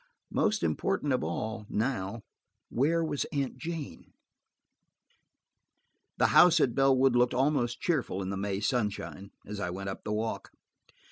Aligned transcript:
Most 0.31 0.63
important 0.63 1.13
of 1.13 1.23
all 1.23 1.67
now–where 1.69 3.03
was 3.03 3.25
Aunt 3.25 3.59
Jane? 3.59 4.13
The 6.17 6.29
house 6.33 6.59
at 6.59 6.73
Bellwood 6.73 7.15
looked 7.15 7.35
almost 7.35 7.79
cheerful 7.81 8.23
in 8.23 8.31
the 8.31 8.35
May 8.35 8.61
sunshine, 8.61 9.29
as 9.45 9.59
I 9.59 9.69
went 9.69 9.89
up 9.89 10.03
the 10.03 10.11
walk. 10.11 10.49